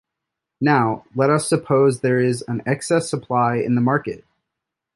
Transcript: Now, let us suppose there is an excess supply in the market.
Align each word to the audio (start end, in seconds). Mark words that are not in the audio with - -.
Now, 0.61 1.05
let 1.15 1.29
us 1.29 1.47
suppose 1.47 1.99
there 1.99 2.17
is 2.19 2.43
an 2.47 2.63
excess 2.65 3.07
supply 3.07 3.57
in 3.57 3.75
the 3.75 3.81
market. 3.81 4.25